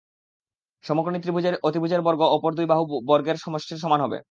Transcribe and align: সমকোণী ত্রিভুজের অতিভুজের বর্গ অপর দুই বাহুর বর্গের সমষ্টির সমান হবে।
সমকোণী 0.83 1.17
ত্রিভুজের 1.19 1.55
অতিভুজের 1.63 2.01
বর্গ 2.01 2.21
অপর 2.35 2.51
দুই 2.53 2.67
বাহুর 2.67 2.87
বর্গের 3.09 3.37
সমষ্টির 3.37 3.81
সমান 3.83 3.99
হবে। 4.01 4.17